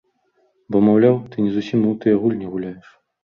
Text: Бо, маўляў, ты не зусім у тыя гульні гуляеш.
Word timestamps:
Бо, 0.75 0.79
маўляў, 0.87 1.19
ты 1.35 1.45
не 1.47 1.51
зусім 1.57 1.85
у 1.91 1.93
тыя 2.05 2.15
гульні 2.23 2.51
гуляеш. 2.57 2.87